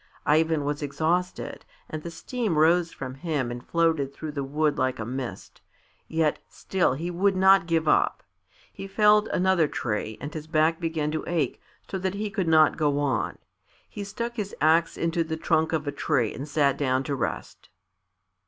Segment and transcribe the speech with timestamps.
[0.25, 4.97] Ivan was exhausted, and the steam rose from him and floated through the wood like
[4.97, 5.61] a mist;
[6.07, 8.23] yet still he would not give up.
[8.73, 12.77] He felled another tree and his back began to ache so that he could not
[12.77, 13.37] go on.
[13.87, 17.69] He stuck his axe into the trunk of a tree and sat down to rest.